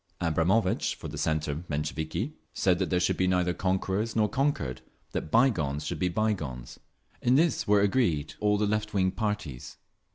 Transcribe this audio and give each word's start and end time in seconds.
Abramovitch, 0.19 0.95
for 0.95 1.09
the 1.09 1.17
centre 1.19 1.63
Mensheviki, 1.69 2.33
said 2.55 2.79
that 2.79 2.89
there 2.89 2.99
should 2.99 3.17
be 3.17 3.27
neither 3.27 3.53
conquerors 3.53 4.15
nor 4.15 4.27
conquered—that 4.27 5.29
bygones 5.29 5.85
should 5.85 5.99
be 5.99 6.09
bygones. 6.09 6.79
…In 7.21 7.35
this 7.35 7.67
were 7.67 7.81
agreed 7.81 8.33
all 8.39 8.57
the 8.57 8.65
left 8.65 8.95
wing 8.95 9.11
parties. 9.11 9.77